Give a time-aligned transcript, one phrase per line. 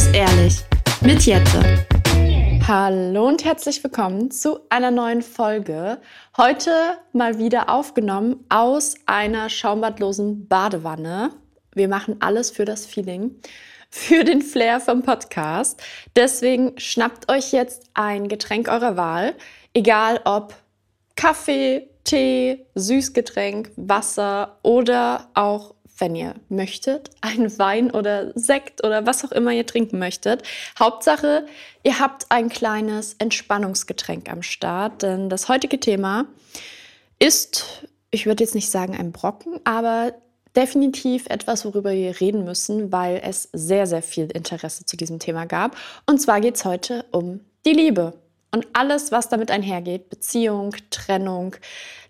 [0.00, 0.54] Muss ehrlich
[1.02, 1.86] mit Jette.
[2.66, 6.00] Hallo und herzlich willkommen zu einer neuen Folge.
[6.38, 6.72] Heute
[7.12, 11.34] mal wieder aufgenommen aus einer schaumbadlosen Badewanne.
[11.74, 13.42] Wir machen alles für das Feeling,
[13.90, 15.82] für den Flair vom Podcast.
[16.16, 19.34] Deswegen schnappt euch jetzt ein Getränk eurer Wahl,
[19.74, 20.54] egal ob
[21.14, 29.24] Kaffee, Tee, Süßgetränk, Wasser oder auch wenn ihr möchtet, einen Wein oder Sekt oder was
[29.24, 30.42] auch immer ihr trinken möchtet.
[30.78, 31.46] Hauptsache,
[31.82, 36.26] ihr habt ein kleines Entspannungsgetränk am Start, denn das heutige Thema
[37.18, 40.14] ist, ich würde jetzt nicht sagen ein Brocken, aber
[40.56, 45.46] definitiv etwas, worüber wir reden müssen, weil es sehr, sehr viel Interesse zu diesem Thema
[45.46, 45.76] gab.
[46.06, 48.14] Und zwar geht es heute um die Liebe
[48.52, 51.54] und alles, was damit einhergeht, Beziehung, Trennung,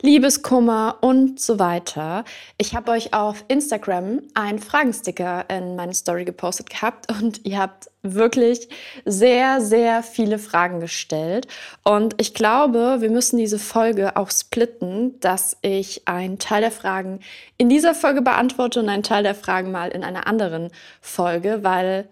[0.01, 2.25] Liebeskummer und so weiter.
[2.57, 7.91] Ich habe euch auf Instagram einen Fragensticker in meine Story gepostet gehabt und ihr habt
[8.03, 8.69] wirklich
[9.05, 11.47] sehr, sehr viele Fragen gestellt.
[11.85, 17.21] Und ich glaube, wir müssen diese Folge auch splitten, dass ich einen Teil der Fragen
[17.59, 20.71] in dieser Folge beantworte und einen Teil der Fragen mal in einer anderen
[21.03, 22.09] Folge, weil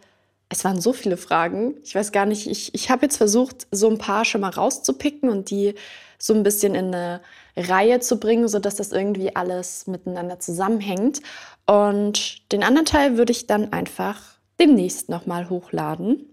[0.49, 1.75] es waren so viele Fragen.
[1.85, 5.29] Ich weiß gar nicht, ich, ich habe jetzt versucht, so ein paar schon mal rauszupicken
[5.29, 5.75] und die
[6.19, 7.21] so ein bisschen in eine
[7.57, 11.21] Reihe zu bringen, sodass das irgendwie alles miteinander zusammenhängt.
[11.67, 14.21] Und den anderen Teil würde ich dann einfach
[14.59, 16.27] demnächst nochmal hochladen.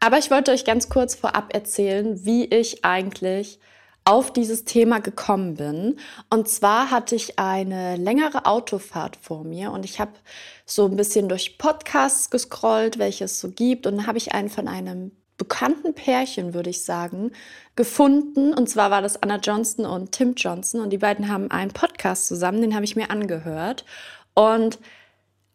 [0.00, 3.58] Aber ich wollte euch ganz kurz vorab erzählen, wie ich eigentlich
[4.04, 5.98] auf dieses Thema gekommen bin.
[6.30, 10.12] Und zwar hatte ich eine längere Autofahrt vor mir und ich habe
[10.64, 13.86] so ein bisschen durch Podcasts gescrollt, welche es so gibt.
[13.86, 17.32] Und dann habe ich einen von einem bekannten Pärchen, würde ich sagen,
[17.74, 18.52] gefunden.
[18.52, 20.80] Und zwar war das Anna Johnson und Tim Johnson.
[20.80, 23.84] Und die beiden haben einen Podcast zusammen, den habe ich mir angehört.
[24.34, 24.78] Und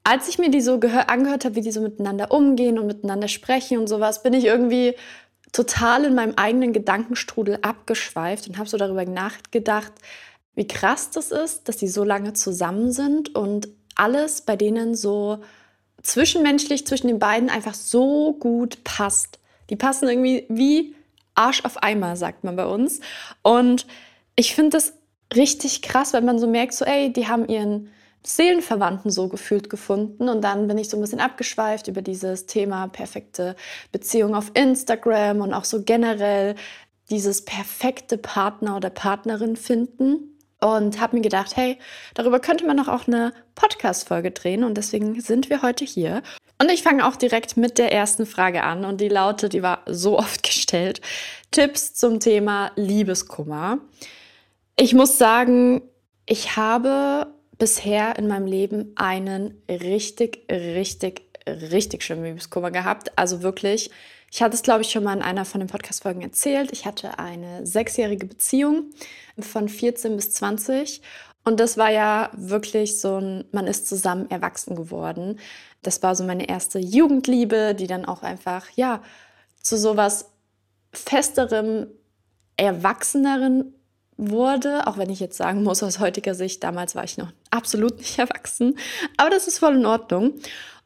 [0.03, 3.79] als ich mir die so angehört habe, wie die so miteinander umgehen und miteinander sprechen
[3.79, 4.95] und sowas, bin ich irgendwie
[5.55, 9.93] total in meinem eigenen Gedankenstrudel abgeschweift und habe so darüber nachgedacht,
[10.53, 15.39] wie krass das ist, dass die so lange zusammen sind und alles bei denen so
[16.03, 19.39] zwischenmenschlich zwischen den beiden einfach so gut passt.
[19.69, 20.93] Die passen irgendwie wie
[21.35, 22.99] Arsch auf Eimer, sagt man bei uns.
[23.41, 23.87] Und
[24.35, 24.91] ich finde das
[25.33, 27.91] richtig krass, wenn man so merkt, so, ey, die haben ihren
[28.25, 30.29] Seelenverwandten so gefühlt gefunden.
[30.29, 33.55] Und dann bin ich so ein bisschen abgeschweift über dieses Thema perfekte
[33.91, 36.55] Beziehung auf Instagram und auch so generell
[37.09, 40.31] dieses perfekte Partner oder Partnerin finden.
[40.61, 41.77] Und habe mir gedacht, hey,
[42.15, 44.63] darüber könnte man doch auch eine Podcast-Folge drehen.
[44.63, 46.23] Und deswegen sind wir heute hier.
[46.59, 48.85] Und ich fange auch direkt mit der ersten Frage an.
[48.85, 51.01] Und die lautet, die war so oft gestellt.
[51.51, 53.79] Tipps zum Thema Liebeskummer.
[54.77, 55.83] Ich muss sagen,
[56.25, 63.17] ich habe bisher in meinem Leben einen richtig, richtig, richtig schlimmen Liebeskummer gehabt.
[63.17, 63.91] Also wirklich,
[64.31, 66.71] ich hatte es, glaube ich, schon mal in einer von den Podcast-Folgen erzählt.
[66.71, 68.91] Ich hatte eine sechsjährige Beziehung
[69.39, 71.01] von 14 bis 20.
[71.43, 75.39] Und das war ja wirklich so ein, man ist zusammen erwachsen geworden.
[75.83, 79.03] Das war so meine erste Jugendliebe, die dann auch einfach, ja,
[79.61, 80.31] zu sowas
[80.91, 81.87] festerem,
[82.57, 83.74] erwachseneren
[84.17, 87.97] wurde, auch wenn ich jetzt sagen muss, aus heutiger Sicht, damals war ich noch absolut
[87.97, 88.77] nicht erwachsen,
[89.17, 90.33] aber das ist voll in Ordnung.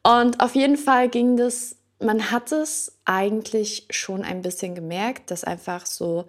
[0.02, 5.44] Und auf jeden Fall ging das, man hat es eigentlich schon ein bisschen gemerkt, dass
[5.44, 6.24] einfach so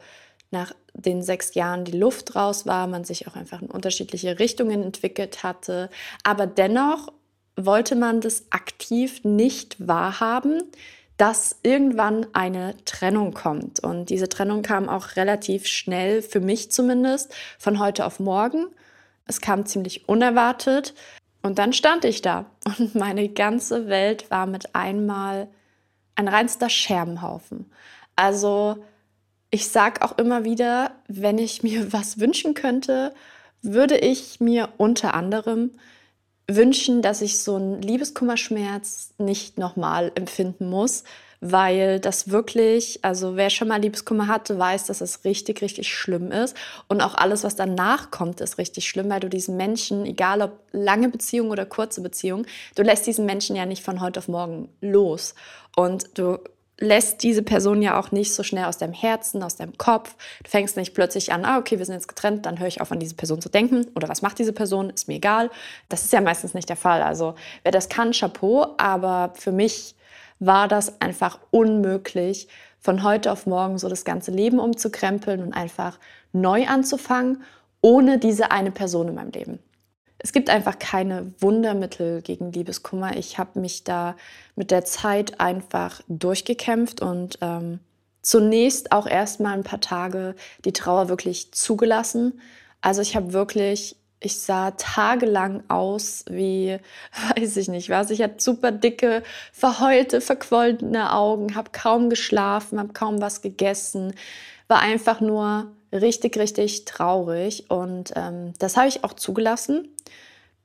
[0.52, 4.84] nach den sechs Jahren die Luft raus war, man sich auch einfach in unterschiedliche Richtungen
[4.84, 5.90] entwickelt hatte,
[6.24, 7.14] aber dennoch
[7.56, 10.64] wollte man das aktiv nicht wahrhaben,
[11.22, 13.80] dass irgendwann eine Trennung kommt.
[13.80, 18.66] Und diese Trennung kam auch relativ schnell, für mich zumindest, von heute auf morgen.
[19.28, 20.96] Es kam ziemlich unerwartet.
[21.44, 22.48] Und dann stand ich da
[22.80, 25.48] und meine ganze Welt war mit einmal
[26.16, 27.72] ein reinster Scherbenhaufen.
[28.16, 28.84] Also
[29.52, 33.14] ich sage auch immer wieder, wenn ich mir was wünschen könnte,
[33.62, 35.70] würde ich mir unter anderem
[36.56, 41.04] wünschen, dass ich so einen Liebeskummerschmerz nicht nochmal empfinden muss,
[41.42, 46.32] weil das wirklich, also wer schon mal Liebeskummer hatte, weiß, dass es richtig, richtig schlimm
[46.32, 46.56] ist.
[46.88, 50.52] Und auch alles, was danach kommt, ist richtig schlimm, weil du diesen Menschen, egal ob
[50.72, 52.46] lange Beziehung oder kurze Beziehung,
[52.76, 55.34] du lässt diesen Menschen ja nicht von heute auf morgen los.
[55.76, 56.38] Und du
[56.82, 60.16] lässt diese Person ja auch nicht so schnell aus deinem Herzen, aus deinem Kopf.
[60.44, 62.92] Du fängst nicht plötzlich an, ah, okay, wir sind jetzt getrennt, dann höre ich auf,
[62.92, 63.88] an diese Person zu denken.
[63.96, 64.90] Oder was macht diese Person?
[64.90, 65.52] Ist mir egal.
[65.90, 67.04] Das ist ja meistens nicht der Fall.
[67.04, 68.76] Also, wer das kann, Chapeau.
[68.78, 69.96] Aber für mich
[70.40, 72.48] war das einfach unmöglich,
[72.80, 76.00] von heute auf morgen so das ganze Leben umzukrempeln und einfach
[76.34, 77.44] neu anzufangen,
[77.82, 79.60] ohne diese eine Person in meinem Leben.
[80.24, 83.18] Es gibt einfach keine Wundermittel gegen Liebeskummer.
[83.18, 84.16] Ich habe mich da
[84.56, 87.80] mit der Zeit einfach durchgekämpft und ähm,
[88.22, 92.40] zunächst auch erstmal ein paar Tage die Trauer wirklich zugelassen.
[92.82, 96.78] Also ich habe wirklich, ich sah tagelang aus wie,
[97.36, 98.12] weiß ich nicht was.
[98.12, 104.14] Ich hatte super dicke, verheulte, verquollene Augen, habe kaum geschlafen, habe kaum was gegessen,
[104.68, 107.70] war einfach nur richtig, richtig traurig.
[107.70, 109.90] Und ähm, das habe ich auch zugelassen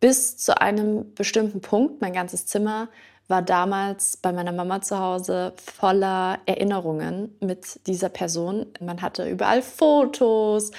[0.00, 2.00] bis zu einem bestimmten Punkt.
[2.00, 2.88] Mein ganzes Zimmer
[3.28, 8.66] war damals bei meiner Mama zu Hause voller Erinnerungen mit dieser Person.
[8.80, 10.70] Man hatte überall Fotos,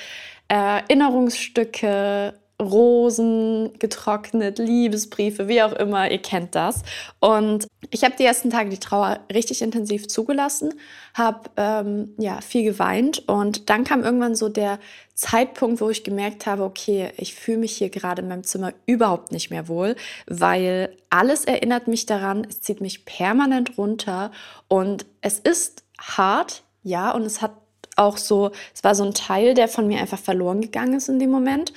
[0.48, 6.82] Erinnerungsstücke, Rosen getrocknet, Liebesbriefe, wie auch immer, ihr kennt das.
[7.20, 10.74] Und ich habe die ersten Tage die Trauer richtig intensiv zugelassen,
[11.14, 14.80] habe ähm, ja viel geweint und dann kam irgendwann so der
[15.14, 19.32] Zeitpunkt, wo ich gemerkt habe, okay, ich fühle mich hier gerade in meinem Zimmer überhaupt
[19.32, 19.96] nicht mehr wohl,
[20.26, 24.32] weil alles erinnert mich daran, es zieht mich permanent runter
[24.68, 27.52] und es ist hart, ja, und es hat
[27.96, 31.20] auch so, es war so ein Teil, der von mir einfach verloren gegangen ist in
[31.20, 31.74] dem Moment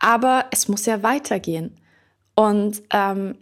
[0.00, 1.76] aber es muss ja weitergehen.
[2.34, 3.38] Und ähm,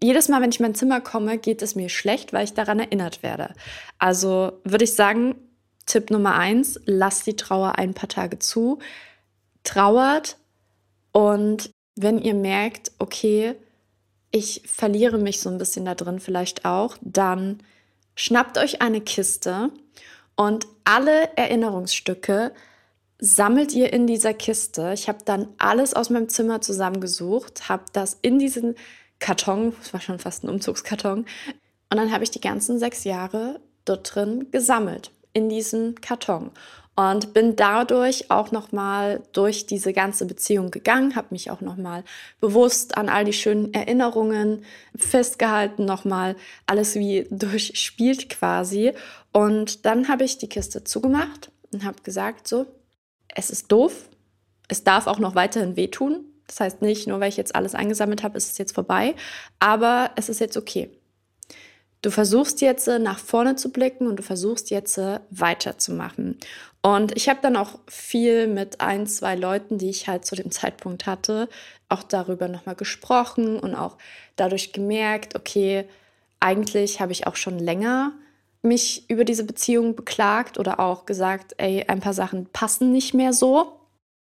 [0.00, 2.78] jedes Mal, wenn ich in mein Zimmer komme, geht es mir schlecht, weil ich daran
[2.78, 3.54] erinnert werde.
[3.98, 5.34] Also würde ich sagen,
[5.86, 8.78] Tipp Nummer eins, lasst die Trauer ein paar Tage zu,
[9.64, 10.36] trauert
[11.12, 13.54] und wenn ihr merkt, okay,
[14.30, 17.62] ich verliere mich so ein bisschen da drin vielleicht auch, dann
[18.14, 19.70] schnappt euch eine Kiste
[20.36, 22.52] und alle Erinnerungsstücke
[23.24, 24.90] sammelt ihr in dieser Kiste.
[24.92, 28.74] Ich habe dann alles aus meinem Zimmer zusammengesucht, habe das in diesen
[29.20, 33.60] Karton, das war schon fast ein Umzugskarton, und dann habe ich die ganzen sechs Jahre
[33.84, 36.50] dort drin gesammelt, in diesem Karton.
[36.96, 42.02] Und bin dadurch auch nochmal durch diese ganze Beziehung gegangen, habe mich auch nochmal
[42.40, 44.64] bewusst an all die schönen Erinnerungen
[44.96, 46.34] festgehalten, nochmal
[46.66, 48.92] alles wie durchspielt quasi.
[49.32, 52.66] Und dann habe ich die Kiste zugemacht und habe gesagt, so,
[53.34, 54.08] es ist doof.
[54.68, 56.24] Es darf auch noch weiterhin wehtun.
[56.46, 59.14] Das heißt nicht, nur weil ich jetzt alles eingesammelt habe, ist es jetzt vorbei.
[59.58, 60.90] Aber es ist jetzt okay.
[62.02, 66.36] Du versuchst jetzt äh, nach vorne zu blicken und du versuchst jetzt äh, weiterzumachen.
[66.82, 70.50] Und ich habe dann auch viel mit ein, zwei Leuten, die ich halt zu dem
[70.50, 71.48] Zeitpunkt hatte,
[71.88, 73.96] auch darüber nochmal gesprochen und auch
[74.36, 75.88] dadurch gemerkt, okay,
[76.40, 78.12] eigentlich habe ich auch schon länger
[78.62, 83.32] mich über diese Beziehung beklagt oder auch gesagt, ey, ein paar Sachen passen nicht mehr
[83.32, 83.80] so.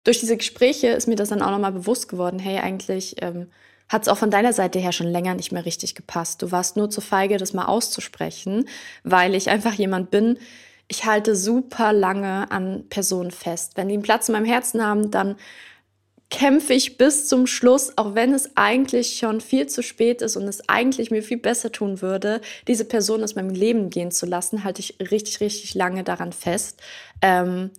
[0.05, 3.49] Durch diese Gespräche ist mir das dann auch nochmal bewusst geworden, hey, eigentlich ähm,
[3.89, 6.43] hat es auch von deiner Seite her schon länger nicht mehr richtig gepasst.
[6.43, 8.69] Du warst nur zu feige, das mal auszusprechen,
[9.05, 10.39] weil ich einfach jemand bin,
[10.89, 13.73] ich halte super lange an Personen fest.
[13.77, 15.37] Wenn die einen Platz in meinem Herzen haben, dann
[16.31, 20.45] kämpfe ich bis zum Schluss, auch wenn es eigentlich schon viel zu spät ist und
[20.45, 24.65] es eigentlich mir viel besser tun würde, diese Person aus meinem Leben gehen zu lassen,
[24.65, 26.81] halte ich richtig, richtig lange daran fest.
[27.23, 27.71] Ähm,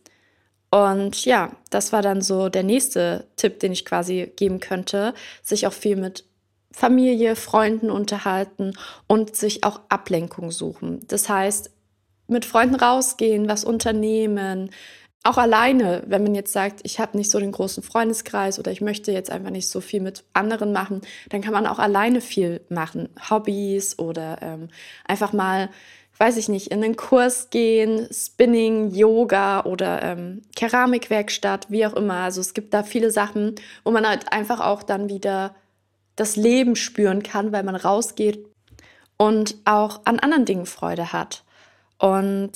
[0.70, 5.68] und ja, das war dann so der nächste Tipp, den ich quasi geben könnte, sich
[5.68, 6.24] auch viel mit
[6.72, 8.74] Familie, Freunden unterhalten
[9.08, 11.06] und sich auch Ablenkung suchen.
[11.08, 11.72] Das heißt,
[12.28, 14.72] mit Freunden rausgehen, was unternehmen,
[15.28, 18.82] auch alleine, wenn man jetzt sagt, ich habe nicht so den großen Freundeskreis oder ich
[18.82, 22.62] möchte jetzt einfach nicht so viel mit anderen machen, dann kann man auch alleine viel
[22.70, 23.10] machen.
[23.30, 24.70] Hobbys oder ähm,
[25.06, 25.70] einfach mal,
[26.18, 32.16] weiß ich nicht, in einen Kurs gehen, Spinning, Yoga oder ähm, Keramikwerkstatt, wie auch immer.
[32.16, 35.56] Also es gibt da viele Sachen, wo man halt einfach auch dann wieder
[36.16, 38.48] das Leben spüren kann, weil man rausgeht
[39.18, 41.44] und auch an anderen Dingen Freude hat.
[42.00, 42.52] Und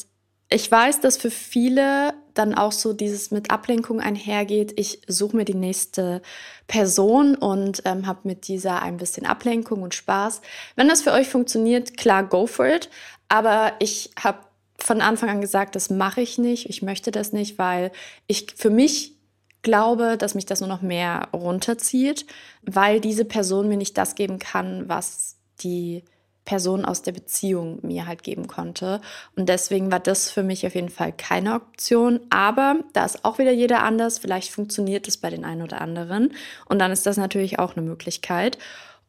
[0.49, 4.73] ich weiß, dass für viele dann auch so dieses mit Ablenkung einhergeht.
[4.77, 6.21] Ich suche mir die nächste
[6.67, 10.41] Person und ähm, habe mit dieser ein bisschen Ablenkung und Spaß.
[10.75, 12.89] Wenn das für euch funktioniert, klar, go for it.
[13.29, 14.39] Aber ich habe
[14.77, 16.69] von Anfang an gesagt, das mache ich nicht.
[16.69, 17.91] Ich möchte das nicht, weil
[18.27, 19.15] ich für mich
[19.61, 22.25] glaube, dass mich das nur noch mehr runterzieht,
[22.63, 26.03] weil diese Person mir nicht das geben kann, was die
[26.45, 29.01] Person aus der Beziehung mir halt geben konnte.
[29.35, 32.19] Und deswegen war das für mich auf jeden Fall keine Option.
[32.29, 34.19] Aber da ist auch wieder jeder anders.
[34.19, 36.33] Vielleicht funktioniert es bei den einen oder anderen.
[36.65, 38.57] Und dann ist das natürlich auch eine Möglichkeit.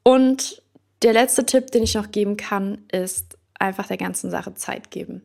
[0.03, 0.63] Und
[1.03, 5.23] der letzte Tipp, den ich noch geben kann, ist einfach der ganzen Sache Zeit geben.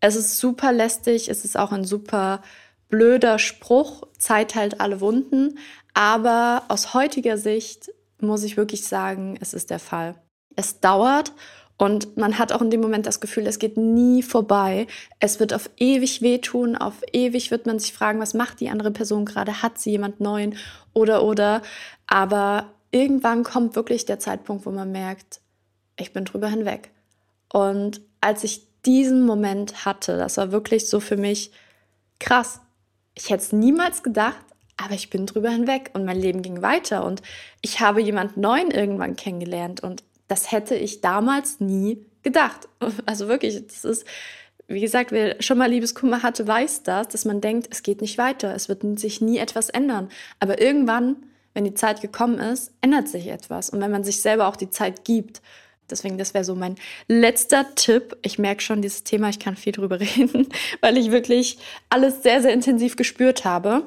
[0.00, 2.42] Es ist super lästig, es ist auch ein super
[2.88, 5.58] blöder Spruch, Zeit heilt alle Wunden.
[5.94, 10.14] Aber aus heutiger Sicht muss ich wirklich sagen, es ist der Fall
[10.56, 11.32] es dauert
[11.76, 14.86] und man hat auch in dem Moment das Gefühl, es geht nie vorbei.
[15.18, 18.92] Es wird auf ewig wehtun, auf ewig wird man sich fragen, was macht die andere
[18.92, 19.60] Person gerade?
[19.60, 20.56] Hat sie jemand neuen?
[20.92, 21.62] Oder, oder.
[22.06, 25.40] Aber irgendwann kommt wirklich der Zeitpunkt, wo man merkt,
[25.96, 26.90] ich bin drüber hinweg.
[27.52, 31.50] Und als ich diesen Moment hatte, das war wirklich so für mich
[32.20, 32.60] krass.
[33.14, 34.44] Ich hätte es niemals gedacht,
[34.76, 37.22] aber ich bin drüber hinweg und mein Leben ging weiter und
[37.62, 42.68] ich habe jemand Neuen irgendwann kennengelernt und das hätte ich damals nie gedacht.
[43.06, 44.06] Also wirklich, das ist,
[44.66, 48.18] wie gesagt, wer schon mal Liebeskummer hatte, weiß das, dass man denkt, es geht nicht
[48.18, 50.08] weiter, es wird sich nie etwas ändern.
[50.40, 51.16] Aber irgendwann,
[51.52, 53.70] wenn die Zeit gekommen ist, ändert sich etwas.
[53.70, 55.42] Und wenn man sich selber auch die Zeit gibt.
[55.90, 56.76] Deswegen, das wäre so mein
[57.08, 58.16] letzter Tipp.
[58.22, 60.48] Ich merke schon, dieses Thema, ich kann viel drüber reden,
[60.80, 61.58] weil ich wirklich
[61.90, 63.84] alles sehr, sehr intensiv gespürt habe.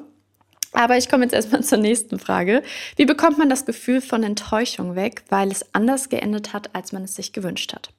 [0.72, 2.62] Aber ich komme jetzt erstmal zur nächsten Frage.
[2.96, 7.04] Wie bekommt man das Gefühl von Enttäuschung weg, weil es anders geendet hat, als man
[7.04, 7.90] es sich gewünscht hat?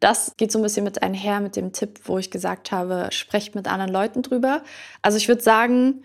[0.00, 3.54] Das geht so ein bisschen mit einher mit dem Tipp, wo ich gesagt habe, sprecht
[3.54, 4.62] mit anderen Leuten drüber.
[5.00, 6.04] Also ich würde sagen,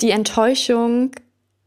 [0.00, 1.10] die Enttäuschung,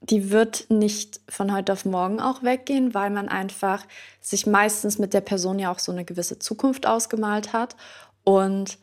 [0.02, 3.86] die wird nicht von heute auf morgen auch weggehen, weil man einfach
[4.22, 7.76] sich meistens mit der Person ja auch so eine gewisse Zukunft ausgemalt hat
[8.24, 8.78] und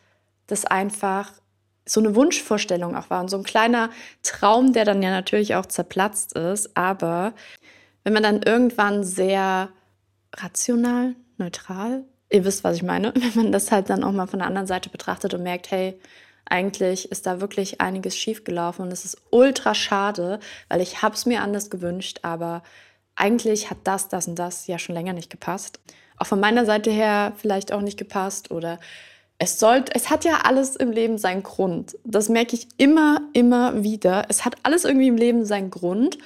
[0.47, 1.33] das einfach
[1.87, 3.91] so eine Wunschvorstellung auch war und so ein kleiner
[4.23, 6.77] Traum, der dann ja natürlich auch zerplatzt ist.
[6.77, 7.33] Aber
[8.05, 9.71] wenn man dann irgendwann sehr
[10.35, 14.41] rational, neutral, ihr wisst, was ich meine, wenn man das halt dann auch mal von
[14.41, 15.99] der anderen Seite betrachtet und merkt, hey,
[16.45, 20.39] eigentlich ist da wirklich einiges schiefgelaufen und es ist ultra schade,
[20.69, 22.63] weil ich habe es mir anders gewünscht, aber
[23.17, 25.81] eigentlich hat das, das und das ja schon länger nicht gepasst.
[26.19, 28.79] Auch von meiner Seite her vielleicht auch nicht gepasst oder
[29.39, 31.99] es sollte, es hat ja alles im Leben seinen Grund.
[32.05, 34.25] Das merke ich immer, immer wieder.
[34.29, 36.19] Es hat alles irgendwie im Leben seinen Grund.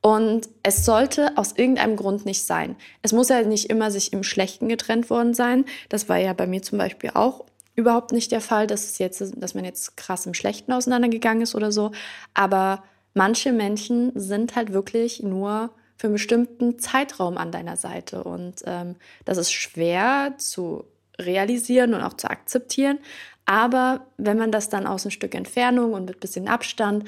[0.00, 2.76] Und es sollte aus irgendeinem Grund nicht sein.
[3.02, 5.64] Es muss ja nicht immer sich im Schlechten getrennt worden sein.
[5.88, 7.44] Das war ja bei mir zum Beispiel auch
[7.74, 11.54] überhaupt nicht der Fall, dass, es jetzt, dass man jetzt krass im Schlechten auseinandergegangen ist
[11.54, 11.90] oder so.
[12.34, 12.84] Aber
[13.14, 18.22] manche Menschen sind halt wirklich nur für einen bestimmten Zeitraum an deiner Seite.
[18.22, 18.94] Und ähm,
[19.24, 20.84] das ist schwer zu
[21.20, 22.98] realisieren und auch zu akzeptieren.
[23.46, 27.04] Aber wenn man das dann aus ein Stück Entfernung und mit bisschen Abstand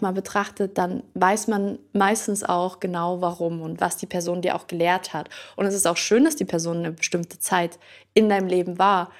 [0.00, 4.66] mal betrachtet, dann weiß man meistens auch genau warum und was die Person dir auch
[4.66, 5.30] gelehrt hat.
[5.56, 7.78] Und es ist auch schön, dass die Person eine bestimmte Zeit
[8.12, 9.10] in deinem Leben war.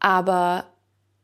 [0.00, 0.66] Aber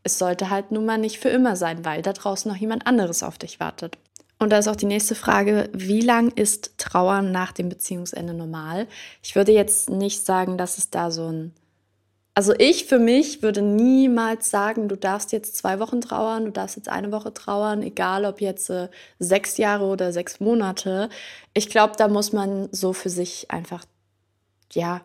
[0.04, 3.22] es sollte halt nun mal nicht für immer sein, weil da draußen noch jemand anderes
[3.22, 3.98] auf dich wartet.
[4.38, 8.86] Und da ist auch die nächste Frage, wie lang ist Trauern nach dem Beziehungsende normal?
[9.22, 11.52] Ich würde jetzt nicht sagen, dass es da so ein
[12.40, 16.74] also ich für mich würde niemals sagen, du darfst jetzt zwei Wochen trauern, du darfst
[16.74, 21.10] jetzt eine Woche trauern, egal ob jetzt äh, sechs Jahre oder sechs Monate.
[21.52, 23.84] Ich glaube, da muss man so für sich einfach,
[24.72, 25.02] ja,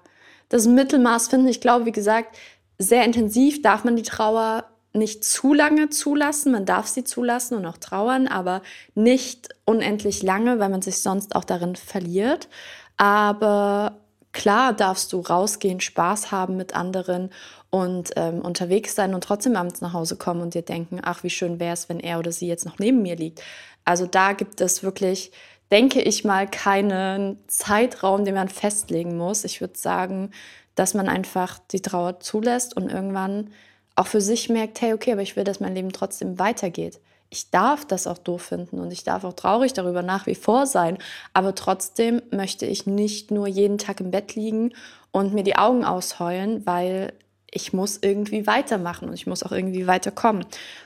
[0.48, 1.50] das Mittelmaß finden.
[1.50, 2.38] Ich glaube, wie gesagt,
[2.78, 4.64] sehr intensiv darf man die Trauer
[4.94, 6.54] nicht zu lange zulassen.
[6.54, 8.62] Man darf sie zulassen und auch trauern, aber
[8.94, 12.48] nicht unendlich lange, weil man sich sonst auch darin verliert.
[12.96, 14.05] Aber
[14.36, 17.30] Klar darfst du rausgehen, Spaß haben mit anderen
[17.70, 21.30] und ähm, unterwegs sein und trotzdem abends nach Hause kommen und dir denken, ach, wie
[21.30, 23.42] schön wäre es, wenn er oder sie jetzt noch neben mir liegt.
[23.86, 25.32] Also da gibt es wirklich,
[25.72, 29.46] denke ich mal, keinen Zeitraum, den man festlegen muss.
[29.46, 30.32] Ich würde sagen,
[30.76, 33.54] dass man einfach die Trauer zulässt und irgendwann
[33.96, 37.50] auch für sich merkt, hey, okay, aber ich will, dass mein Leben trotzdem weitergeht ich
[37.50, 40.98] darf das auch doof finden und ich darf auch traurig darüber nach wie vor sein.
[41.34, 44.74] Aber trotzdem möchte ich nicht nur jeden Tag im Bett liegen
[45.12, 47.14] und mir die Augen ausheulen, weil
[47.50, 50.46] ich muss irgendwie weitermachen und ich muss auch irgendwie weiterkommen.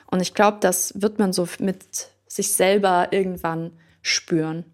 [0.10, 4.65] Und ich glaube, das wird man so mit sich selber irgendwann spüren.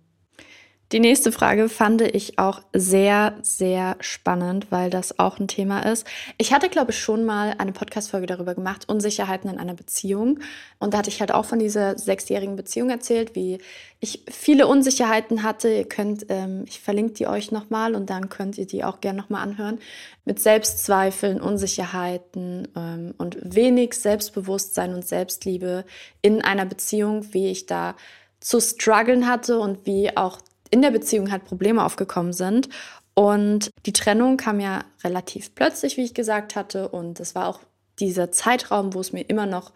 [0.91, 6.05] Die nächste Frage fand ich auch sehr, sehr spannend, weil das auch ein Thema ist.
[6.37, 10.39] Ich hatte, glaube ich, schon mal eine Podcast-Folge darüber gemacht, Unsicherheiten in einer Beziehung.
[10.77, 13.57] Und da hatte ich halt auch von dieser sechsjährigen Beziehung erzählt, wie
[13.99, 15.69] ich viele Unsicherheiten hatte.
[15.69, 19.19] Ihr könnt, ähm, ich verlinke die euch nochmal und dann könnt ihr die auch gerne
[19.19, 19.79] nochmal anhören.
[20.23, 25.83] Mit Selbstzweifeln, Unsicherheiten ähm, und wenig Selbstbewusstsein und Selbstliebe
[26.21, 27.95] in einer Beziehung, wie ich da
[28.39, 30.39] zu strugglen hatte und wie auch
[30.75, 32.67] in der Beziehung halt Probleme aufgekommen sind.
[33.13, 36.89] Und die Trennung kam ja relativ plötzlich, wie ich gesagt hatte.
[36.89, 37.61] Und es war auch
[37.97, 39.71] dieser Zeitraum, wo es mir immer noch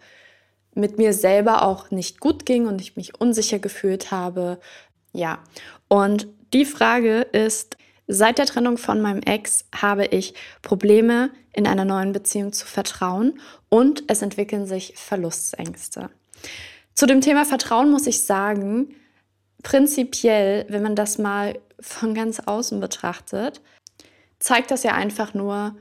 [0.74, 4.60] mit mir selber auch nicht gut ging und ich mich unsicher gefühlt habe.
[5.14, 5.38] Ja,
[5.88, 11.86] und die Frage ist, seit der Trennung von meinem Ex habe ich Probleme in einer
[11.86, 13.40] neuen Beziehung zu vertrauen
[13.70, 16.10] und es entwickeln sich Verlustängste.
[16.92, 18.94] Zu dem Thema Vertrauen muss ich sagen,
[19.62, 23.60] prinzipiell, wenn man das mal von ganz außen betrachtet,
[24.38, 25.76] zeigt das ja einfach nur,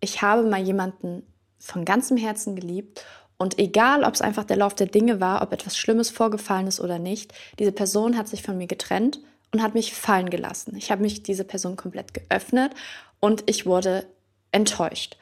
[0.00, 1.26] ich habe mal jemanden
[1.58, 3.04] von ganzem Herzen geliebt
[3.38, 6.80] und egal, ob es einfach der Lauf der Dinge war, ob etwas Schlimmes vorgefallen ist
[6.80, 9.20] oder nicht, diese Person hat sich von mir getrennt
[9.52, 10.76] und hat mich fallen gelassen.
[10.76, 12.72] Ich habe mich diese Person komplett geöffnet
[13.20, 14.06] und ich wurde
[14.50, 15.16] enttäuscht.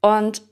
[0.00, 0.42] Und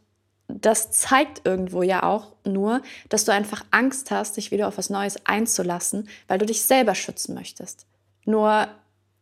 [0.49, 4.91] das zeigt irgendwo ja auch nur, dass du einfach Angst hast, dich wieder auf was
[4.91, 7.87] Neues einzulassen, weil du dich selber schützen möchtest.
[8.25, 8.69] Nur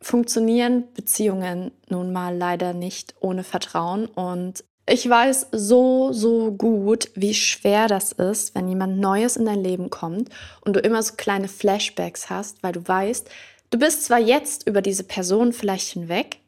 [0.00, 7.34] funktionieren Beziehungen nun mal leider nicht ohne Vertrauen und ich weiß so, so gut, wie
[7.34, 10.30] schwer das ist, wenn jemand Neues in dein Leben kommt
[10.60, 13.28] und du immer so kleine Flashbacks hast, weil du weißt,
[13.70, 16.38] du bist zwar jetzt über diese Person vielleicht hinweg,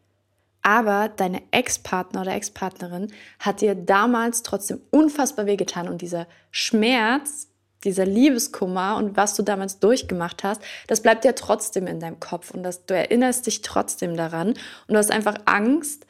[0.69, 7.49] aber deine Ex-Partner oder Ex-Partnerin hat dir damals trotzdem unfassbar wehgetan und dieser Schmerz,
[7.85, 12.51] dieser Liebeskummer und was du damals durchgemacht hast, das bleibt ja trotzdem in deinem Kopf
[12.51, 14.59] und das, du erinnerst dich trotzdem daran und
[14.89, 16.05] du hast einfach Angst,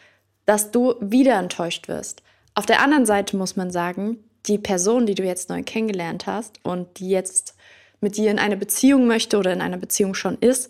[0.44, 2.24] dass du wieder enttäuscht wirst.
[2.56, 6.58] Auf der anderen Seite muss man sagen, die Person, die du jetzt neu kennengelernt hast
[6.64, 7.54] und die jetzt
[8.00, 10.68] mit dir in eine Beziehung möchte oder in einer Beziehung schon ist,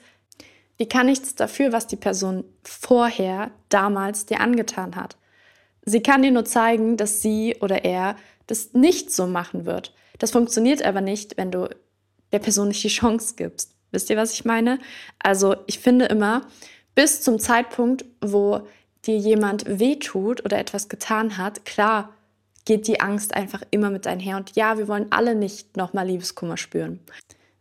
[0.79, 5.17] die kann nichts dafür, was die Person vorher, damals dir angetan hat.
[5.85, 8.17] Sie kann dir nur zeigen, dass sie oder er
[8.47, 9.95] das nicht so machen wird.
[10.19, 11.69] Das funktioniert aber nicht, wenn du
[12.33, 13.75] der Person nicht die Chance gibst.
[13.91, 14.79] Wisst ihr, was ich meine?
[15.19, 16.43] Also ich finde immer,
[16.95, 18.67] bis zum Zeitpunkt, wo
[19.07, 22.13] dir jemand wehtut oder etwas getan hat, klar
[22.65, 24.37] geht die Angst einfach immer mit einher.
[24.37, 27.01] Und ja, wir wollen alle nicht nochmal Liebeskummer spüren.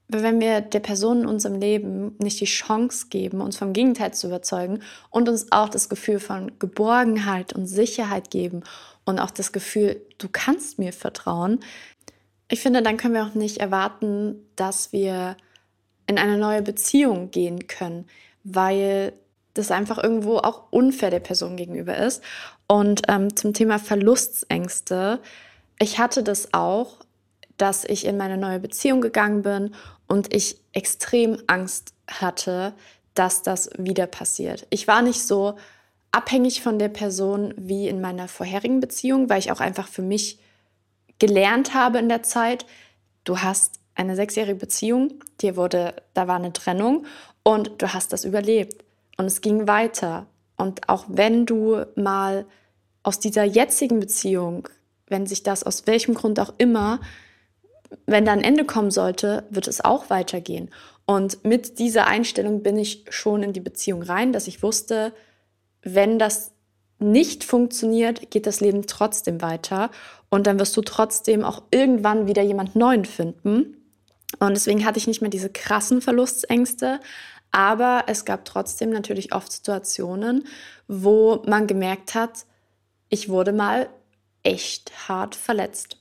[0.09, 4.27] Wenn wir der Person in unserem Leben nicht die Chance geben, uns vom Gegenteil zu
[4.27, 8.63] überzeugen und uns auch das Gefühl von Geborgenheit und Sicherheit geben
[9.03, 11.59] und auch das Gefühl, du kannst mir vertrauen,
[12.49, 15.35] ich finde, dann können wir auch nicht erwarten, dass wir
[16.07, 18.05] in eine neue Beziehung gehen können,
[18.43, 19.13] weil
[19.53, 22.23] das einfach irgendwo auch unfair der Person gegenüber ist.
[22.67, 25.19] Und ähm, zum Thema Verlustsängste,
[25.79, 26.97] ich hatte das auch,
[27.57, 29.75] dass ich in meine neue Beziehung gegangen bin
[30.07, 32.73] und ich extrem Angst hatte,
[33.13, 34.67] dass das wieder passiert.
[34.69, 35.55] Ich war nicht so
[36.11, 40.39] abhängig von der Person wie in meiner vorherigen Beziehung, weil ich auch einfach für mich
[41.19, 42.65] gelernt habe in der Zeit,
[43.23, 47.05] du hast eine sechsjährige Beziehung, dir wurde, da war eine Trennung
[47.43, 48.83] und du hast das überlebt.
[49.17, 50.27] Und es ging weiter.
[50.55, 52.45] Und auch wenn du mal
[53.01, 54.69] aus dieser jetzigen Beziehung,
[55.07, 56.99] wenn sich das aus welchem Grund auch immer,
[58.05, 60.69] wenn da ein Ende kommen sollte, wird es auch weitergehen.
[61.05, 65.13] Und mit dieser Einstellung bin ich schon in die Beziehung rein, dass ich wusste,
[65.81, 66.51] wenn das
[66.99, 69.91] nicht funktioniert, geht das Leben trotzdem weiter.
[70.29, 73.77] Und dann wirst du trotzdem auch irgendwann wieder jemand Neuen finden.
[74.39, 76.99] Und deswegen hatte ich nicht mehr diese krassen Verlustängste,
[77.51, 80.45] aber es gab trotzdem natürlich oft Situationen,
[80.87, 82.45] wo man gemerkt hat,
[83.09, 83.89] ich wurde mal
[84.43, 85.97] echt hart verletzt.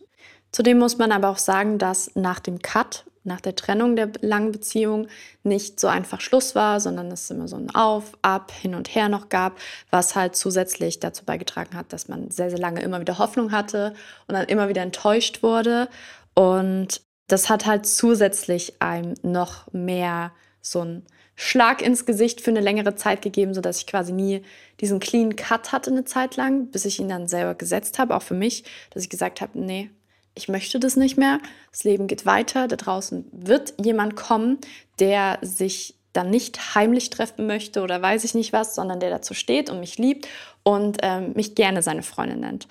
[0.57, 4.53] Zudem muss man aber auch sagen, dass nach dem Cut, nach der Trennung der langen
[4.53, 5.07] Beziehung
[5.42, 9.11] nicht so einfach Schluss war, sondern es immer so ein Auf, Ab, Hin und Her
[9.11, 9.59] noch gab,
[9.90, 13.92] was halt zusätzlich dazu beigetragen hat, dass man sehr, sehr lange immer wieder Hoffnung hatte
[14.29, 15.90] und dann immer wieder enttäuscht wurde.
[16.33, 22.61] Und das hat halt zusätzlich einem noch mehr so ein Schlag ins Gesicht für eine
[22.61, 24.42] längere Zeit gegeben, sodass ich quasi nie
[24.81, 28.23] diesen clean Cut hatte eine Zeit lang, bis ich ihn dann selber gesetzt habe, auch
[28.23, 29.90] für mich, dass ich gesagt habe, nee,
[30.37, 31.40] ich möchte das nicht mehr.
[31.72, 32.68] Das Leben geht weiter.
[32.68, 34.59] Da draußen wird jemand kommen,
[35.01, 39.35] der sich dann nicht heimlich treffen möchte oder weiß ich nicht was, sondern der dazu
[39.35, 40.29] steht und mich liebt
[40.62, 42.68] und ähm, mich gerne seine Freundin nennt.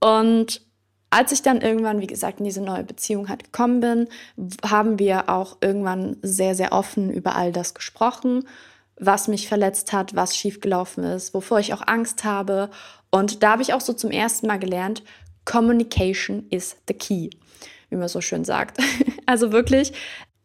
[0.00, 0.62] Und
[1.10, 4.08] als ich dann irgendwann, wie gesagt, in diese neue Beziehung halt gekommen bin,
[4.64, 8.46] haben wir auch irgendwann sehr, sehr offen über all das gesprochen,
[8.96, 12.70] was mich verletzt hat, was schiefgelaufen ist, wovor ich auch Angst habe.
[13.10, 15.02] Und da habe ich auch so zum ersten Mal gelernt,
[15.44, 17.30] Communication is the key,
[17.88, 18.78] wie man so schön sagt.
[19.26, 19.92] Also wirklich,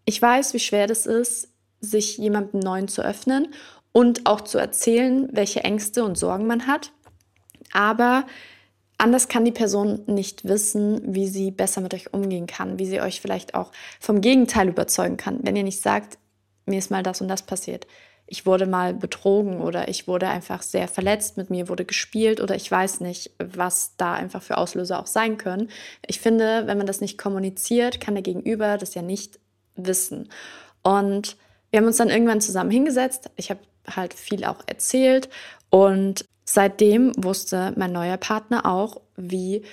[0.05, 1.47] ich weiß, wie schwer das ist,
[1.81, 3.51] sich jemandem Neuen zu öffnen
[3.93, 6.91] und auch zu erzählen, welche Ängste und Sorgen man hat.
[7.71, 8.25] Aber
[8.97, 13.01] Anders kann die Person nicht wissen, wie sie besser mit euch umgehen kann, wie sie
[13.01, 15.39] euch vielleicht auch vom Gegenteil überzeugen kann.
[15.43, 16.17] Wenn ihr nicht sagt,
[16.65, 17.87] mir ist mal das und das passiert,
[18.27, 22.55] ich wurde mal betrogen oder ich wurde einfach sehr verletzt, mit mir wurde gespielt oder
[22.55, 25.69] ich weiß nicht, was da einfach für Auslöser auch sein können.
[26.05, 29.39] Ich finde, wenn man das nicht kommuniziert, kann der Gegenüber das ja nicht
[29.75, 30.29] wissen.
[30.81, 31.37] Und
[31.69, 33.29] wir haben uns dann irgendwann zusammen hingesetzt.
[33.35, 35.29] Ich habe halt viel auch erzählt
[35.69, 39.63] und Seitdem wusste mein neuer Partner auch, wie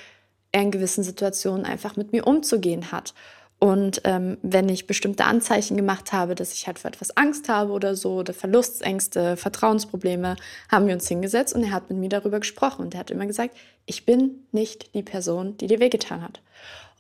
[0.52, 3.14] er in gewissen Situationen einfach mit mir umzugehen hat.
[3.62, 7.70] Und ähm, wenn ich bestimmte Anzeichen gemacht habe, dass ich halt für etwas Angst habe
[7.70, 10.34] oder so, oder Verlustängste, Vertrauensprobleme,
[10.68, 12.82] haben wir uns hingesetzt und er hat mit mir darüber gesprochen.
[12.82, 16.40] Und er hat immer gesagt, ich bin nicht die Person, die dir wehgetan hat.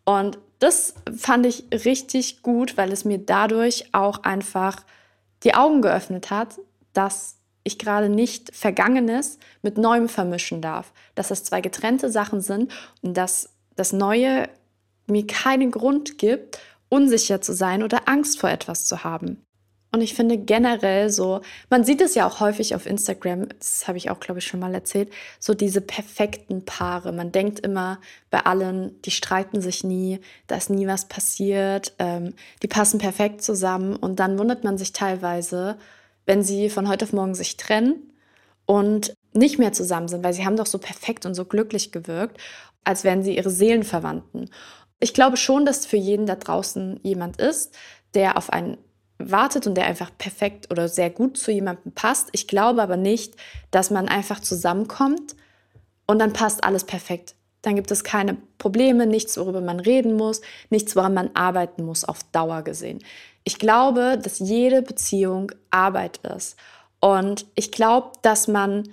[0.04, 4.84] Und das fand ich richtig gut, weil es mir dadurch auch einfach
[5.42, 6.60] die Augen geöffnet hat,
[6.92, 12.70] dass ich gerade nicht Vergangenes mit Neuem vermischen darf, dass das zwei getrennte Sachen sind
[13.02, 14.48] und dass das Neue
[15.06, 19.44] mir keinen Grund gibt, unsicher zu sein oder Angst vor etwas zu haben.
[19.94, 23.98] Und ich finde generell so, man sieht es ja auch häufig auf Instagram, das habe
[23.98, 27.12] ich auch, glaube ich, schon mal erzählt, so diese perfekten Paare.
[27.12, 32.32] Man denkt immer bei allen, die streiten sich nie, da ist nie was passiert, ähm,
[32.62, 33.94] die passen perfekt zusammen.
[33.94, 35.76] Und dann wundert man sich teilweise,
[36.24, 38.14] wenn sie von heute auf morgen sich trennen
[38.64, 42.38] und nicht mehr zusammen sind, weil sie haben doch so perfekt und so glücklich gewirkt,
[42.84, 44.48] als wären sie ihre Seelenverwandten.
[45.02, 47.74] Ich glaube schon, dass für jeden da draußen jemand ist,
[48.14, 48.78] der auf einen
[49.18, 52.28] wartet und der einfach perfekt oder sehr gut zu jemandem passt.
[52.30, 53.34] Ich glaube aber nicht,
[53.72, 55.34] dass man einfach zusammenkommt
[56.06, 57.34] und dann passt alles perfekt.
[57.62, 62.04] Dann gibt es keine Probleme, nichts, worüber man reden muss, nichts, woran man arbeiten muss,
[62.04, 63.00] auf Dauer gesehen.
[63.42, 66.56] Ich glaube, dass jede Beziehung Arbeit ist.
[67.00, 68.88] Und ich glaube, dass man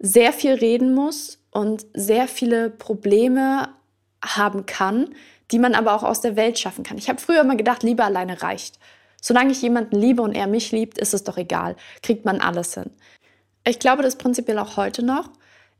[0.00, 3.68] sehr viel reden muss und sehr viele Probleme
[4.24, 5.14] haben kann,
[5.52, 6.98] die man aber auch aus der Welt schaffen kann.
[6.98, 8.78] Ich habe früher immer gedacht, Liebe alleine reicht.
[9.20, 11.76] Solange ich jemanden liebe und er mich liebt, ist es doch egal.
[12.02, 12.90] Kriegt man alles hin.
[13.64, 15.30] Ich glaube das prinzipiell auch heute noch.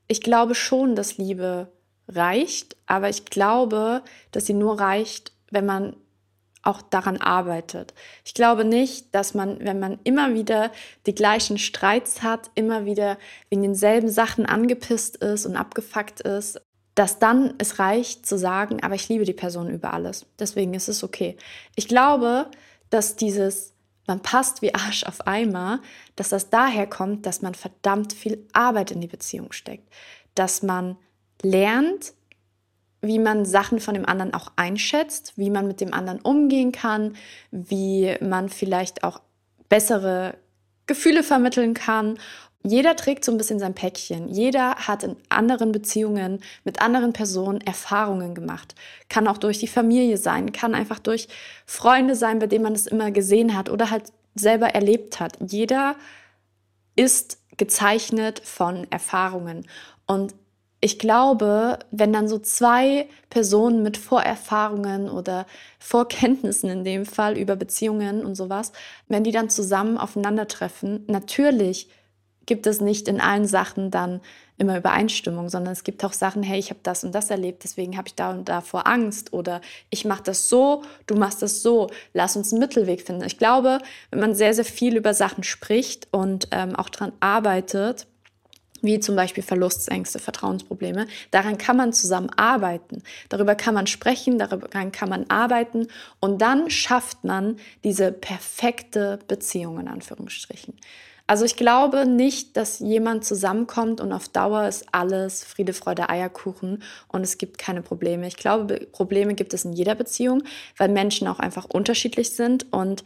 [0.07, 1.73] Ich glaube schon, dass Liebe
[2.07, 5.97] reicht, aber ich glaube, dass sie nur reicht, wenn man
[6.63, 7.93] auch daran arbeitet.
[8.25, 10.71] Ich glaube nicht, dass man, wenn man immer wieder
[11.07, 13.19] die gleichen Streits hat, immer wieder
[13.51, 16.61] wegen denselben Sachen angepisst ist und abgefuckt ist,
[16.95, 20.27] dass dann es reicht zu sagen, aber ich liebe die Person über alles.
[20.39, 21.37] Deswegen ist es okay.
[21.75, 22.47] Ich glaube,
[22.91, 23.73] dass dieses,
[24.07, 25.81] man passt wie Arsch auf Eimer,
[26.17, 29.91] dass das daher kommt, dass man verdammt viel Arbeit in die Beziehung steckt.
[30.35, 30.97] Dass man
[31.41, 32.13] lernt,
[33.01, 37.17] wie man Sachen von dem anderen auch einschätzt, wie man mit dem anderen umgehen kann,
[37.51, 39.21] wie man vielleicht auch
[39.69, 40.37] bessere
[40.87, 42.19] Gefühle vermitteln kann
[42.65, 44.29] jeder trägt so ein bisschen sein Päckchen.
[44.29, 48.75] Jeder hat in anderen Beziehungen mit anderen Personen Erfahrungen gemacht.
[49.09, 51.29] Kann auch durch die Familie sein, kann einfach durch
[51.67, 55.37] Freunde sein, bei denen man es immer gesehen hat oder halt selber erlebt hat.
[55.41, 55.97] Jeder
[56.95, 59.67] ist gezeichnet von Erfahrungen.
[60.07, 60.35] Und
[60.81, 65.47] ich glaube, wenn dann so zwei Personen mit Vorerfahrungen oder
[65.79, 68.73] Vorkenntnissen in dem Fall über Beziehungen und sowas,
[69.09, 71.89] wenn die dann zusammen aufeinandertreffen, natürlich
[72.47, 74.21] gibt es nicht in allen Sachen dann
[74.59, 77.97] immer Übereinstimmung, sondern es gibt auch Sachen, hey, ich habe das und das erlebt, deswegen
[77.97, 81.63] habe ich da und da vor Angst oder ich mache das so, du machst das
[81.63, 83.25] so, lass uns einen Mittelweg finden.
[83.25, 83.79] Ich glaube,
[84.11, 88.07] wenn man sehr, sehr viel über Sachen spricht und ähm, auch daran arbeitet,
[88.83, 91.07] wie zum Beispiel Verlustängste, Vertrauensprobleme.
[91.31, 93.03] Daran kann man zusammen arbeiten.
[93.29, 95.87] Darüber kann man sprechen, daran kann man arbeiten
[96.21, 100.75] und dann schafft man diese perfekte Beziehung in Anführungsstrichen.
[101.27, 106.83] Also ich glaube nicht, dass jemand zusammenkommt und auf Dauer ist alles Friede, Freude, Eierkuchen
[107.09, 108.27] und es gibt keine Probleme.
[108.27, 110.43] Ich glaube, Probleme gibt es in jeder Beziehung,
[110.77, 113.05] weil Menschen auch einfach unterschiedlich sind und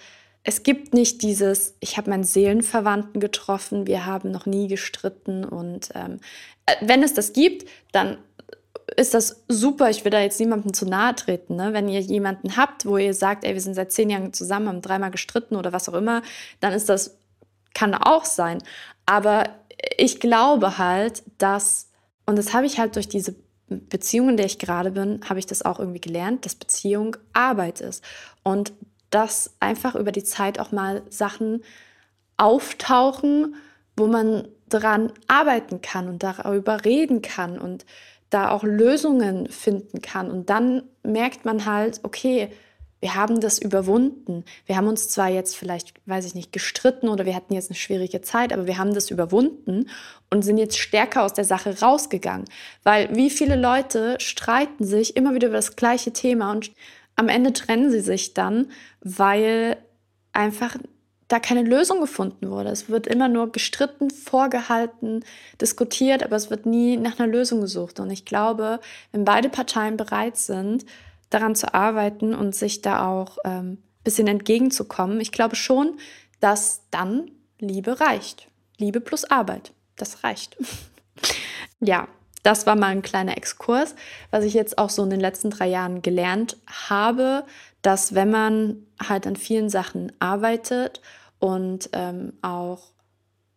[0.48, 5.90] es gibt nicht dieses, ich habe meinen Seelenverwandten getroffen, wir haben noch nie gestritten und
[5.94, 6.20] ähm,
[6.66, 8.18] äh, wenn es das gibt, dann
[8.96, 9.90] ist das super.
[9.90, 11.56] Ich will da jetzt niemandem zu nahe treten.
[11.56, 11.72] Ne?
[11.72, 14.82] Wenn ihr jemanden habt, wo ihr sagt, ey, wir sind seit zehn Jahren zusammen, haben
[14.82, 16.22] dreimal gestritten oder was auch immer,
[16.60, 17.18] dann ist das
[17.76, 18.62] kann auch sein.
[19.04, 19.44] Aber
[19.98, 21.90] ich glaube halt, dass,
[22.24, 23.36] und das habe ich halt durch diese
[23.68, 27.82] Beziehung, in der ich gerade bin, habe ich das auch irgendwie gelernt, dass Beziehung Arbeit
[27.82, 28.02] ist.
[28.42, 28.72] Und
[29.10, 31.62] dass einfach über die Zeit auch mal Sachen
[32.38, 33.56] auftauchen,
[33.96, 37.84] wo man dran arbeiten kann und darüber reden kann und
[38.30, 40.30] da auch Lösungen finden kann.
[40.30, 42.50] Und dann merkt man halt, okay,
[43.06, 44.44] wir haben das überwunden.
[44.66, 47.76] Wir haben uns zwar jetzt vielleicht, weiß ich nicht, gestritten oder wir hatten jetzt eine
[47.76, 49.88] schwierige Zeit, aber wir haben das überwunden
[50.28, 52.46] und sind jetzt stärker aus der Sache rausgegangen.
[52.82, 56.72] Weil wie viele Leute streiten sich immer wieder über das gleiche Thema und
[57.14, 59.76] am Ende trennen sie sich dann, weil
[60.32, 60.76] einfach
[61.28, 62.70] da keine Lösung gefunden wurde.
[62.70, 65.24] Es wird immer nur gestritten, vorgehalten,
[65.60, 68.00] diskutiert, aber es wird nie nach einer Lösung gesucht.
[68.00, 68.80] Und ich glaube,
[69.12, 70.84] wenn beide Parteien bereit sind,
[71.30, 75.20] daran zu arbeiten und sich da auch ein ähm, bisschen entgegenzukommen.
[75.20, 75.98] Ich glaube schon,
[76.40, 78.48] dass dann Liebe reicht.
[78.78, 80.56] Liebe plus Arbeit, das reicht.
[81.80, 82.08] ja,
[82.42, 83.96] das war mal ein kleiner Exkurs,
[84.30, 86.56] was ich jetzt auch so in den letzten drei Jahren gelernt
[86.88, 87.44] habe,
[87.82, 91.00] dass wenn man halt an vielen Sachen arbeitet
[91.40, 92.92] und ähm, auch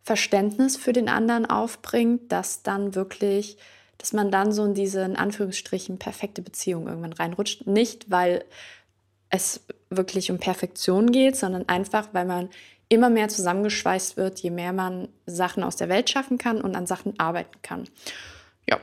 [0.01, 3.57] Verständnis für den anderen aufbringt, dass dann wirklich
[3.99, 7.67] dass man dann so in diese, in Anführungsstrichen, perfekte Beziehung irgendwann reinrutscht.
[7.67, 8.45] Nicht, weil
[9.29, 12.49] es wirklich um Perfektion geht, sondern einfach, weil man
[12.87, 16.87] immer mehr zusammengeschweißt wird, je mehr man Sachen aus der Welt schaffen kann und an
[16.87, 17.83] Sachen arbeiten kann.
[18.67, 18.79] Ja,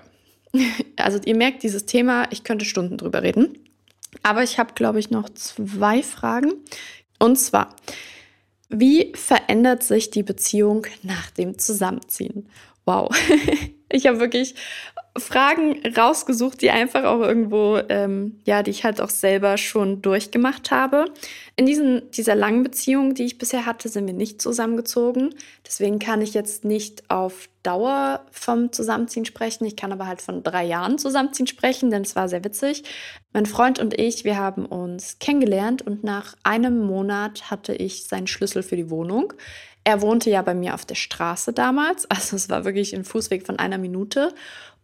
[0.96, 3.59] also ihr merkt dieses Thema, ich könnte Stunden drüber reden.
[4.22, 6.52] Aber ich habe, glaube ich, noch zwei Fragen.
[7.18, 7.74] Und zwar,
[8.68, 12.48] wie verändert sich die Beziehung nach dem Zusammenziehen?
[12.85, 13.11] Wow,
[13.90, 14.55] ich habe wirklich
[15.18, 20.70] Fragen rausgesucht, die einfach auch irgendwo, ähm, ja, die ich halt auch selber schon durchgemacht
[20.70, 21.07] habe.
[21.57, 25.35] In diesen, dieser langen Beziehung, die ich bisher hatte, sind wir nicht zusammengezogen.
[25.66, 29.64] Deswegen kann ich jetzt nicht auf Dauer vom Zusammenziehen sprechen.
[29.64, 32.85] Ich kann aber halt von drei Jahren Zusammenziehen sprechen, denn es war sehr witzig.
[33.33, 38.26] Mein Freund und ich, wir haben uns kennengelernt und nach einem Monat hatte ich seinen
[38.29, 39.33] Schlüssel für die Wohnung.
[39.83, 43.46] Er wohnte ja bei mir auf der Straße damals, also es war wirklich ein Fußweg
[43.46, 44.35] von einer Minute.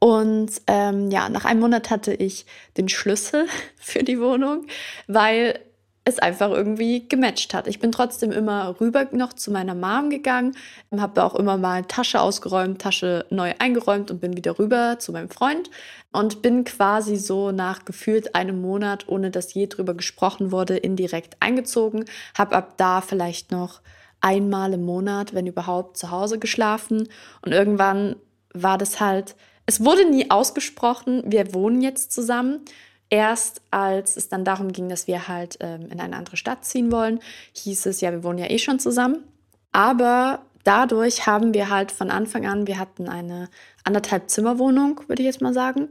[0.03, 2.45] Und ähm, ja, nach einem Monat hatte ich
[2.77, 4.67] den Schlüssel für die Wohnung,
[5.07, 5.61] weil
[6.05, 7.69] es einfach irgendwie gematcht hat.
[7.69, 10.57] Ich bin trotzdem immer rüber noch zu meiner Mom gegangen,
[10.91, 15.31] habe auch immer mal Tasche ausgeräumt, Tasche neu eingeräumt und bin wieder rüber zu meinem
[15.31, 15.71] Freund
[16.11, 21.37] und bin quasi so nach gefühlt einem Monat, ohne dass je drüber gesprochen wurde, indirekt
[21.39, 23.81] eingezogen, habe ab da vielleicht noch
[24.21, 27.09] einmal im Monat, wenn überhaupt, zu Hause geschlafen.
[27.43, 28.17] Und irgendwann
[28.53, 32.61] war das halt, es wurde nie ausgesprochen, wir wohnen jetzt zusammen.
[33.09, 36.91] Erst als es dann darum ging, dass wir halt ähm, in eine andere Stadt ziehen
[36.91, 37.21] wollen,
[37.53, 39.25] hieß es, ja, wir wohnen ja eh schon zusammen.
[39.71, 43.51] Aber dadurch haben wir halt von Anfang an, wir hatten eine
[43.85, 45.91] anderthalb Zimmerwohnung, würde ich jetzt mal sagen.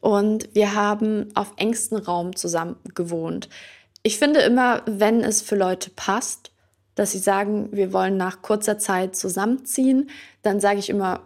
[0.00, 3.48] Und wir haben auf engstem Raum zusammen gewohnt.
[4.02, 6.52] Ich finde immer, wenn es für Leute passt,
[6.94, 10.10] dass sie sagen, wir wollen nach kurzer Zeit zusammenziehen,
[10.42, 11.20] dann sage ich immer,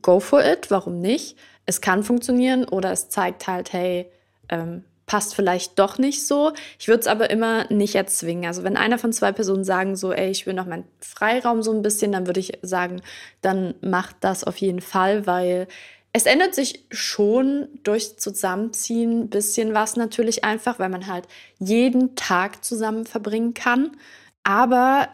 [0.00, 1.36] go for it, warum nicht?
[1.66, 4.10] Es kann funktionieren oder es zeigt halt, hey,
[4.48, 6.52] ähm, passt vielleicht doch nicht so.
[6.78, 8.46] Ich würde es aber immer nicht erzwingen.
[8.46, 11.72] Also wenn einer von zwei Personen sagen so, ey, ich will noch meinen Freiraum so
[11.72, 13.02] ein bisschen, dann würde ich sagen,
[13.42, 15.66] dann macht das auf jeden Fall, weil
[16.14, 21.26] es ändert sich schon durch Zusammenziehen ein bisschen was natürlich einfach, weil man halt
[21.58, 23.96] jeden Tag zusammen verbringen kann.
[24.44, 25.08] Aber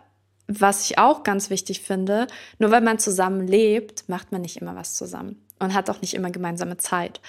[0.48, 2.26] was ich auch ganz wichtig finde,
[2.58, 6.14] nur weil man zusammen lebt, macht man nicht immer was zusammen und hat auch nicht
[6.14, 7.20] immer gemeinsame Zeit.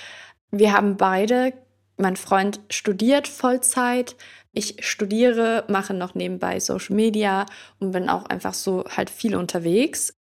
[0.52, 1.54] Wir haben beide,
[1.98, 4.16] mein Freund studiert Vollzeit,
[4.54, 7.46] ich studiere, mache noch nebenbei Social Media
[7.80, 10.18] und bin auch einfach so halt viel unterwegs.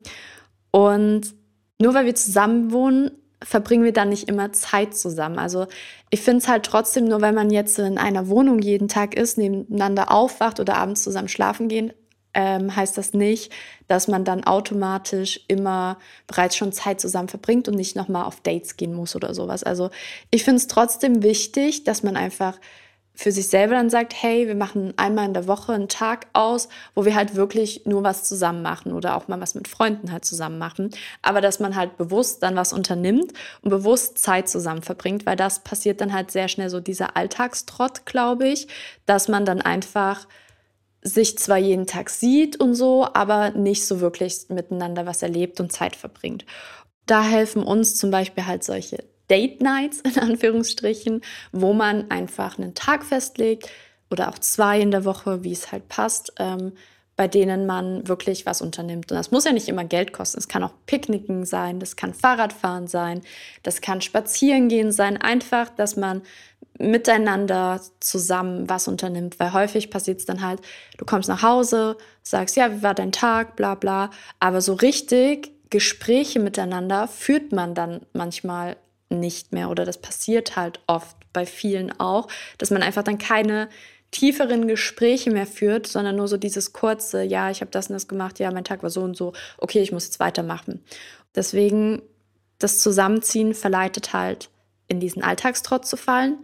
[0.70, 1.34] Und
[1.80, 5.38] nur weil wir zusammen wohnen, verbringen wir dann nicht immer Zeit zusammen.
[5.38, 5.68] Also
[6.10, 9.38] ich finde es halt trotzdem, nur wenn man jetzt in einer Wohnung jeden Tag ist,
[9.38, 11.92] nebeneinander aufwacht oder abends zusammen schlafen gehen,
[12.34, 13.52] ähm, heißt das nicht,
[13.86, 18.76] dass man dann automatisch immer bereits schon Zeit zusammen verbringt und nicht nochmal auf Dates
[18.76, 19.64] gehen muss oder sowas.
[19.64, 19.90] Also
[20.30, 22.58] ich finde es trotzdem wichtig, dass man einfach
[23.18, 26.68] für sich selber dann sagt, hey, wir machen einmal in der Woche einen Tag aus,
[26.94, 30.24] wo wir halt wirklich nur was zusammen machen oder auch mal was mit Freunden halt
[30.24, 30.90] zusammen machen.
[31.20, 35.64] Aber dass man halt bewusst dann was unternimmt und bewusst Zeit zusammen verbringt, weil das
[35.64, 38.68] passiert dann halt sehr schnell so dieser Alltagstrott, glaube ich,
[39.04, 40.28] dass man dann einfach
[41.02, 45.72] sich zwar jeden Tag sieht und so, aber nicht so wirklich miteinander was erlebt und
[45.72, 46.44] Zeit verbringt.
[47.06, 52.74] Da helfen uns zum Beispiel halt solche Date Nights in Anführungsstrichen, wo man einfach einen
[52.74, 53.68] Tag festlegt
[54.10, 56.72] oder auch zwei in der Woche, wie es halt passt, ähm,
[57.18, 59.10] bei denen man wirklich was unternimmt.
[59.10, 60.38] Und das muss ja nicht immer Geld kosten.
[60.38, 63.22] Es kann auch Picknicken sein, das kann Fahrradfahren sein,
[63.64, 65.16] das kann Spazierengehen sein.
[65.16, 66.22] Einfach, dass man
[66.78, 69.40] miteinander zusammen was unternimmt.
[69.40, 70.60] Weil häufig passiert es dann halt,
[70.96, 74.10] du kommst nach Hause, sagst, ja, wie war dein Tag, bla bla.
[74.38, 78.76] Aber so richtig Gespräche miteinander führt man dann manchmal
[79.08, 82.28] nicht mehr oder das passiert halt oft bei vielen auch,
[82.58, 83.68] dass man einfach dann keine
[84.10, 88.08] tieferen Gespräche mehr führt, sondern nur so dieses kurze, ja, ich habe das und das
[88.08, 90.82] gemacht, ja, mein Tag war so und so, okay, ich muss jetzt weitermachen.
[91.34, 92.02] Deswegen
[92.58, 94.50] das Zusammenziehen verleitet halt
[94.88, 96.38] in diesen Alltagstrotz zu fallen,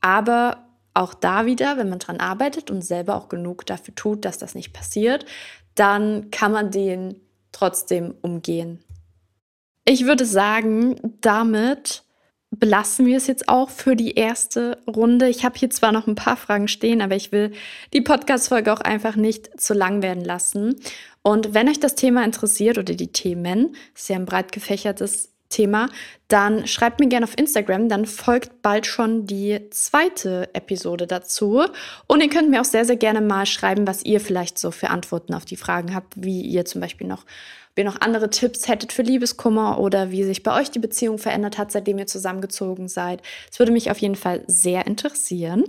[0.00, 4.38] aber auch da wieder, wenn man dran arbeitet und selber auch genug dafür tut, dass
[4.38, 5.26] das nicht passiert,
[5.74, 7.20] dann kann man den
[7.52, 8.82] trotzdem umgehen.
[9.84, 12.02] Ich würde sagen, damit
[12.58, 15.28] belassen wir es jetzt auch für die erste Runde.
[15.28, 17.52] Ich habe hier zwar noch ein paar Fragen stehen, aber ich will
[17.92, 20.76] die Podcast-Folge auch einfach nicht zu lang werden lassen.
[21.22, 25.88] Und wenn euch das Thema interessiert oder die Themen, ist ja ein breit gefächertes Thema,
[26.28, 31.64] dann schreibt mir gerne auf Instagram, dann folgt bald schon die zweite Episode dazu.
[32.06, 34.90] Und ihr könnt mir auch sehr, sehr gerne mal schreiben, was ihr vielleicht so für
[34.90, 37.24] Antworten auf die Fragen habt, wie ihr zum Beispiel noch
[37.76, 41.58] ihr noch andere Tipps hättet für Liebeskummer oder wie sich bei euch die Beziehung verändert
[41.58, 43.22] hat, seitdem ihr zusammengezogen seid.
[43.50, 45.64] Es würde mich auf jeden Fall sehr interessieren.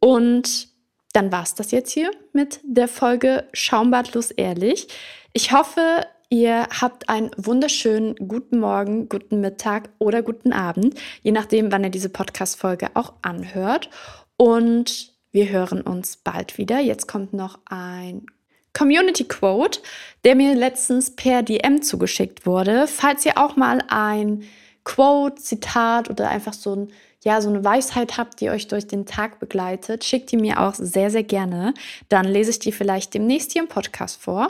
[0.00, 0.68] Und
[1.12, 4.88] dann war es das jetzt hier mit der Folge Schaumbadlos ehrlich.
[5.32, 11.72] Ich hoffe, ihr habt einen wunderschönen guten Morgen, guten Mittag oder guten Abend, je nachdem,
[11.72, 13.88] wann ihr diese Podcast-Folge auch anhört.
[14.36, 16.80] Und wir hören uns bald wieder.
[16.80, 18.26] Jetzt kommt noch ein
[18.72, 19.80] Community Quote,
[20.24, 22.86] der mir letztens per DM zugeschickt wurde.
[22.86, 24.44] Falls ihr auch mal ein
[24.84, 26.88] Quote, Zitat oder einfach so ein
[27.24, 30.74] ja, so eine Weisheit habt, die euch durch den Tag begleitet, schickt die mir auch
[30.74, 31.74] sehr, sehr gerne.
[32.08, 34.48] Dann lese ich die vielleicht demnächst hier im Podcast vor.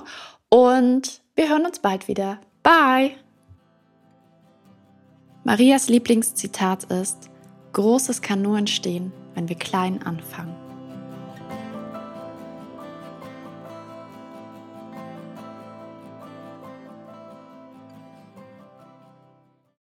[0.51, 2.41] Und wir hören uns bald wieder.
[2.63, 3.13] Bye!
[5.45, 7.31] Marias Lieblingszitat ist,
[7.73, 10.58] Großes kann nur entstehen, wenn wir klein anfangen.